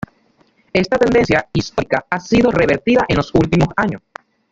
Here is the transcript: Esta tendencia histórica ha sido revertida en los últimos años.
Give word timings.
Esta 0.73 0.97
tendencia 0.97 1.47
histórica 1.53 2.03
ha 2.09 2.19
sido 2.19 2.49
revertida 2.49 3.05
en 3.07 3.17
los 3.17 3.35
últimos 3.35 3.67
años. 3.77 4.01